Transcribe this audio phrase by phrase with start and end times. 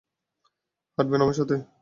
[0.97, 1.55] হাঁটবেন আমার সাথে?